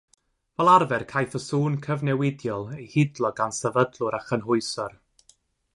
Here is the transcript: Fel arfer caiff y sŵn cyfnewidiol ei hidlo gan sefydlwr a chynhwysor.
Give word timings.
Fel 0.59 0.71
arfer 0.75 1.03
caiff 1.11 1.35
y 1.39 1.41
sŵn 1.47 1.75
cyfnewidiol 1.87 2.65
ei 2.79 2.87
hidlo 2.95 3.33
gan 3.41 3.55
sefydlwr 3.61 4.21
a 4.21 4.23
chynhwysor. 4.31 4.99